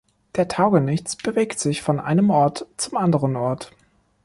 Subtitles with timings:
[0.33, 3.71] Der Taugenichts bewegt sich von einem Ort zum anderen Ort.